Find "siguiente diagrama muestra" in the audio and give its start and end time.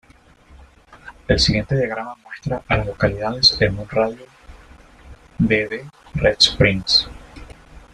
1.39-2.63